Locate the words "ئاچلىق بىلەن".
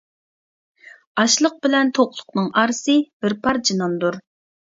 1.23-1.91